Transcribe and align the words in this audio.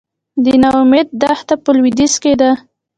د 0.43 0.45
نا 0.61 0.69
امید 0.81 1.07
دښته 1.21 1.55
په 1.63 1.69
لویدیځ 1.77 2.13
کې 2.21 2.33
ده 2.41 2.51